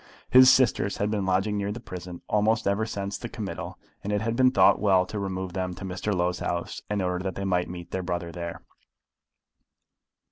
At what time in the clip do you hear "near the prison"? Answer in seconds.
1.59-2.23